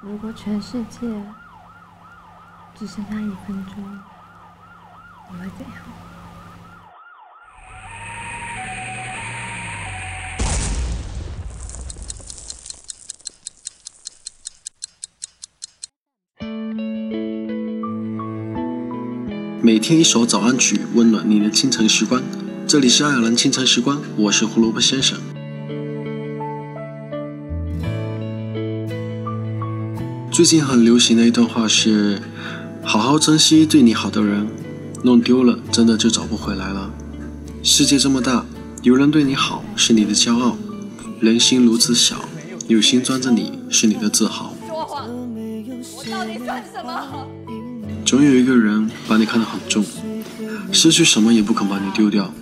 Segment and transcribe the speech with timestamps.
[0.00, 1.00] 如果全世界
[2.78, 3.82] 只剩下一分钟，
[5.28, 5.74] 你会怎样？
[19.60, 22.22] 每天一首早安曲，温暖你的清晨时光。
[22.68, 25.18] 这里是爱尔兰清晨时光，我是胡萝卜先生。
[30.38, 32.22] 最近很流行的一段话是：
[32.84, 34.46] 好好珍惜对你好的人，
[35.02, 36.92] 弄丢了真的就找不回来了。
[37.64, 38.46] 世界这么大，
[38.84, 40.56] 有人对你好是你的骄傲；
[41.18, 42.20] 人心如此小，
[42.68, 44.54] 有心装着你是你的自豪。
[44.68, 45.08] 说谎，
[45.96, 47.26] 我到底算什么？
[48.06, 49.84] 总有一个人把你看得很重，
[50.70, 52.32] 失去什么也不肯把你丢掉。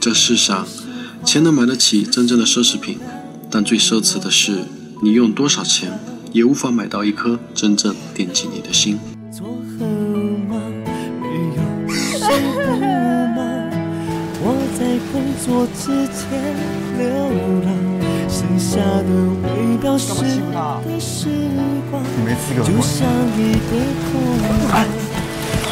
[0.00, 0.66] 这世上，
[1.24, 2.98] 钱能买得起真正的奢侈品，
[3.48, 4.64] 但最奢侈的是，
[5.00, 5.96] 你用多少钱
[6.32, 8.98] 也无法买到一颗真正惦记你的心。
[9.32, 9.46] 做
[9.78, 9.86] 很
[10.48, 10.60] 忙，
[11.20, 11.26] 没
[11.56, 12.28] 有谁
[12.66, 12.66] 不
[13.34, 13.38] 忙。
[14.40, 14.44] 我
[14.78, 16.20] 在工作之前
[16.98, 17.02] 流
[17.64, 17.68] 浪，
[18.28, 19.10] 剩下的
[19.42, 21.28] 微表示的时
[21.90, 22.02] 光，
[22.64, 22.96] 就像
[23.36, 23.70] 一个
[24.08, 24.10] 空
[24.70, 24.72] 白，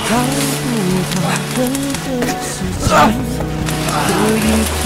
[0.08, 0.10] 找
[0.62, 0.64] 不
[1.12, 1.16] 到
[1.56, 1.58] 任
[2.02, 2.04] 何
[2.42, 2.44] 事
[2.80, 2.88] 情
[3.94, 4.00] 可
[4.36, 4.46] 以
[4.82, 4.84] 填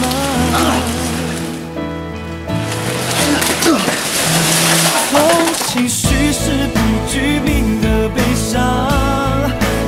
[0.00, 1.03] 满。
[5.74, 8.62] 情绪是不具名的悲伤，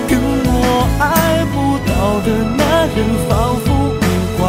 [0.08, 4.02] 跟我爱不到的男人仿佛无
[4.36, 4.42] 关，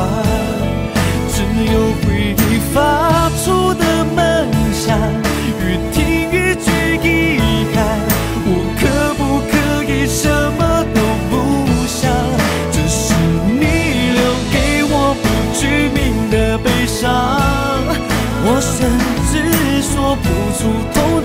[1.29, 1.37] 只
[1.71, 2.41] 有回忆
[2.73, 4.97] 发出的闷响，
[5.61, 5.95] 越听
[6.31, 6.71] 越觉
[7.03, 7.05] 遗
[7.75, 7.77] 憾。
[8.43, 8.49] 我
[8.81, 8.81] 可
[9.13, 10.59] 不可以什么
[10.95, 10.97] 都
[11.29, 11.31] 不
[11.85, 12.09] 想？
[12.71, 13.13] 这是
[13.45, 13.61] 你
[14.17, 14.19] 留
[14.51, 14.55] 给
[14.89, 15.23] 我不
[15.53, 15.61] 具
[15.93, 17.05] 名的悲伤。
[18.49, 18.89] 我甚
[19.29, 20.25] 至说不
[20.57, 20.65] 出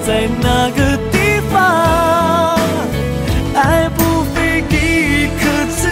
[0.06, 2.58] 在哪个地方。
[3.54, 5.88] 爱不费一颗子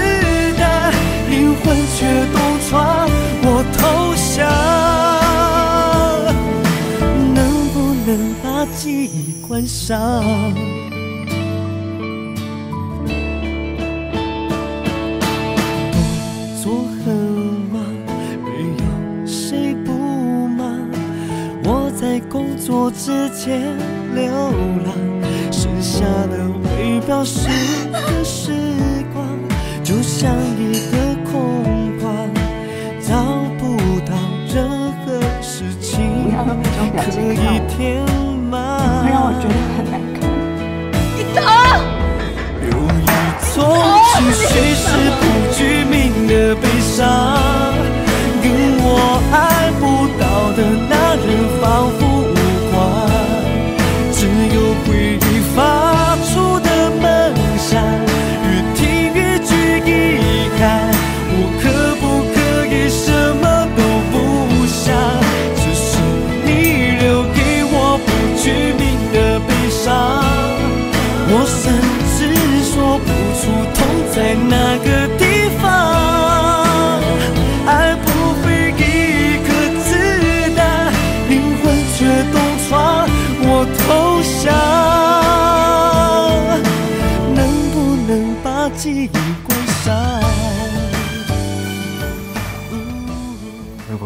[0.59, 0.93] 弹，
[1.29, 1.99] 灵魂却
[2.33, 2.37] 洞
[2.69, 3.09] 穿，
[3.43, 3.81] 我投
[4.35, 4.39] 降。
[7.35, 7.39] 能
[7.69, 7.75] 不
[8.07, 8.11] 能
[8.43, 9.17] 把记忆
[9.47, 10.25] 关上？
[23.03, 23.59] 之前
[24.15, 24.31] 流
[24.85, 24.93] 浪，
[25.51, 27.49] 剩下的未表示
[27.91, 28.53] 的时
[29.15, 29.27] 光，
[29.83, 31.33] 就像一个空
[31.99, 32.29] 旷，
[33.01, 33.25] 找
[33.57, 33.65] 不
[34.01, 34.13] 到
[34.55, 34.69] 任
[35.01, 36.31] 何事情
[36.95, 38.05] 可以我，填
[38.51, 38.53] 满。
[39.03, 40.29] 会让我觉得很难看。
[42.61, 43.03] 有一
[43.55, 43.57] 种
[44.13, 44.45] 情绪
[44.77, 44.85] 是
[45.17, 45.25] 不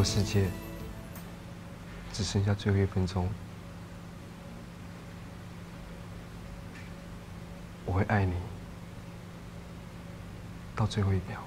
[0.05, 0.45] 世界
[2.13, 3.27] 只剩下最后一分钟，
[7.87, 8.35] 我会爱你
[10.77, 11.41] 到最后一秒。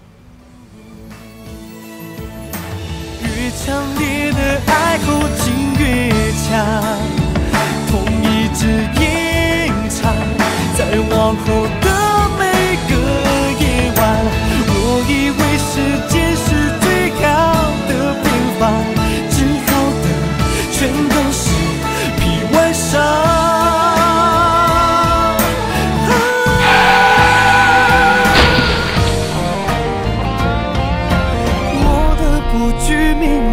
[3.22, 6.58] 越强烈的爱后劲越强，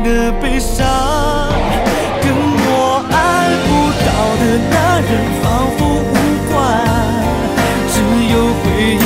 [0.05, 0.87] 的悲伤，
[2.21, 3.17] 跟我爱
[3.65, 3.69] 不
[4.05, 4.09] 到
[4.39, 5.11] 的那人
[5.43, 5.45] 仿
[5.79, 5.81] 佛
[6.13, 6.15] 无
[6.53, 6.53] 关，
[7.89, 7.97] 只
[8.31, 8.65] 有回
[9.01, 9.03] 忆。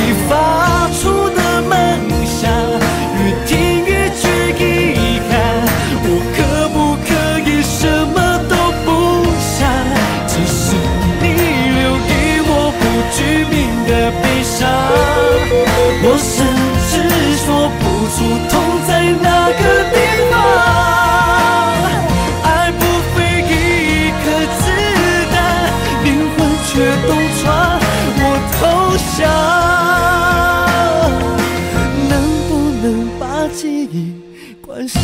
[33.39, 34.15] 把记忆
[34.61, 35.01] 关上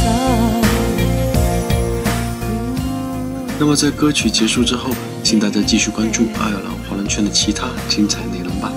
[3.58, 4.92] 那么在歌曲结束之后
[5.24, 8.74] 请大家继续关注爱尔兰华人圈的其他精彩内容吧。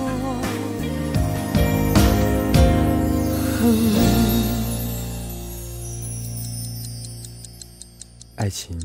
[8.37, 8.81] 爱情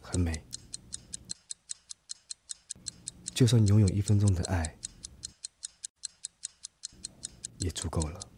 [0.00, 0.44] 很美。
[3.34, 4.76] 就算你拥有一分钟的爱
[7.58, 8.33] 也足够了。